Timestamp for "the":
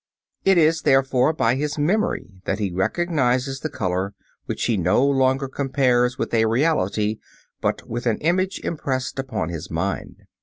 3.59-3.69